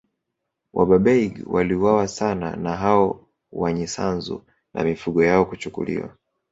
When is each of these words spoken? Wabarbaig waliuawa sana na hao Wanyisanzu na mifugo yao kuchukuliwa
Wabarbaig 0.73 1.41
waliuawa 1.45 2.07
sana 2.07 2.55
na 2.55 2.75
hao 2.77 3.27
Wanyisanzu 3.51 4.43
na 4.73 4.83
mifugo 4.83 5.23
yao 5.23 5.45
kuchukuliwa 5.45 6.17